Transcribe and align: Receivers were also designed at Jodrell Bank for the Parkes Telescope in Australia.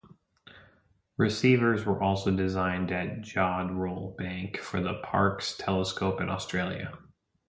Receivers 1.17 1.85
were 1.85 2.01
also 2.01 2.35
designed 2.35 2.91
at 2.91 3.21
Jodrell 3.21 4.17
Bank 4.17 4.57
for 4.57 4.81
the 4.81 4.95
Parkes 4.95 5.55
Telescope 5.55 6.19
in 6.19 6.27
Australia. 6.27 6.97